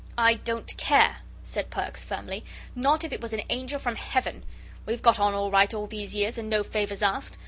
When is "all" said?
5.35-5.51, 5.75-5.85